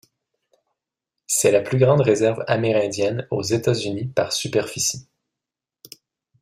C’est 1.27 1.51
la 1.51 1.61
plus 1.61 1.77
grande 1.77 2.01
réserve 2.01 2.43
amérindienne 2.47 3.27
aux 3.29 3.43
États-Unis 3.43 4.05
par 4.05 4.33
superficie. 4.33 5.07